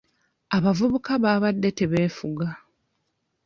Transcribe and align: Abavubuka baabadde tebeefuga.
Abavubuka 0.57 1.11
baabadde 1.23 1.69
tebeefuga. 1.77 2.47